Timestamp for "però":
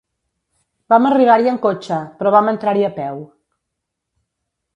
2.23-2.33